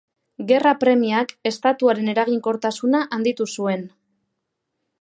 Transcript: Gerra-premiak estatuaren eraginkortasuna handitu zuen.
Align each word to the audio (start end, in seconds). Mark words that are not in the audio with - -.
Gerra-premiak 0.51 1.33
estatuaren 1.49 2.09
eraginkortasuna 2.13 3.03
handitu 3.19 3.47
zuen. 3.59 3.85